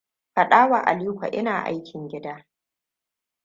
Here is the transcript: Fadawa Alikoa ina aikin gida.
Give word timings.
Fadawa 0.35 0.87
Alikoa 0.87 1.29
ina 1.31 1.63
aikin 1.63 2.07
gida. 2.07 2.45